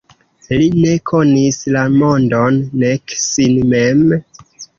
Li 0.61 0.69
ne 0.77 0.93
konis 1.09 1.59
la 1.75 1.83
mondon 1.99 2.57
nek 2.85 3.15
sin 3.27 3.61
mem? 3.77 4.03